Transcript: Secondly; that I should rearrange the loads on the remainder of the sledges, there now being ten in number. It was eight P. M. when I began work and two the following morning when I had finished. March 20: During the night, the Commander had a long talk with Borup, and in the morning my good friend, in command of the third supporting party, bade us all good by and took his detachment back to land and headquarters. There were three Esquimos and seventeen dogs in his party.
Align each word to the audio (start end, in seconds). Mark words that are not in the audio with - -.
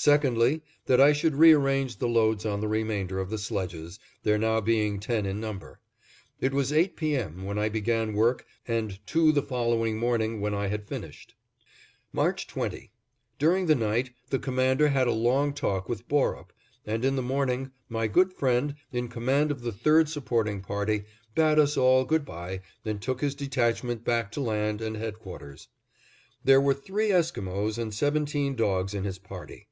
Secondly; 0.00 0.62
that 0.86 1.00
I 1.00 1.12
should 1.12 1.34
rearrange 1.34 1.98
the 1.98 2.06
loads 2.06 2.46
on 2.46 2.60
the 2.60 2.68
remainder 2.68 3.18
of 3.18 3.30
the 3.30 3.36
sledges, 3.36 3.98
there 4.22 4.38
now 4.38 4.60
being 4.60 5.00
ten 5.00 5.26
in 5.26 5.40
number. 5.40 5.80
It 6.40 6.54
was 6.54 6.72
eight 6.72 6.94
P. 6.94 7.16
M. 7.16 7.42
when 7.44 7.58
I 7.58 7.68
began 7.68 8.14
work 8.14 8.46
and 8.68 9.04
two 9.08 9.32
the 9.32 9.42
following 9.42 9.98
morning 9.98 10.40
when 10.40 10.54
I 10.54 10.68
had 10.68 10.86
finished. 10.86 11.34
March 12.12 12.46
20: 12.46 12.92
During 13.40 13.66
the 13.66 13.74
night, 13.74 14.10
the 14.30 14.38
Commander 14.38 14.86
had 14.90 15.08
a 15.08 15.12
long 15.12 15.52
talk 15.52 15.88
with 15.88 16.06
Borup, 16.06 16.52
and 16.86 17.04
in 17.04 17.16
the 17.16 17.20
morning 17.20 17.72
my 17.88 18.06
good 18.06 18.32
friend, 18.32 18.76
in 18.92 19.08
command 19.08 19.50
of 19.50 19.62
the 19.62 19.72
third 19.72 20.08
supporting 20.08 20.60
party, 20.60 21.06
bade 21.34 21.58
us 21.58 21.76
all 21.76 22.04
good 22.04 22.24
by 22.24 22.60
and 22.84 23.02
took 23.02 23.20
his 23.20 23.34
detachment 23.34 24.04
back 24.04 24.30
to 24.30 24.40
land 24.40 24.80
and 24.80 24.96
headquarters. 24.96 25.66
There 26.44 26.60
were 26.60 26.72
three 26.74 27.10
Esquimos 27.10 27.78
and 27.78 27.92
seventeen 27.92 28.54
dogs 28.54 28.94
in 28.94 29.02
his 29.02 29.18
party. 29.18 29.64